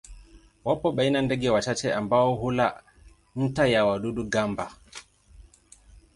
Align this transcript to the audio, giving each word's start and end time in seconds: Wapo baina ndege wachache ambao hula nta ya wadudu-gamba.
Wapo 0.65 0.91
baina 0.91 1.21
ndege 1.21 1.49
wachache 1.49 1.93
ambao 1.93 2.35
hula 2.35 2.83
nta 3.35 3.67
ya 3.67 3.85
wadudu-gamba. 3.85 4.71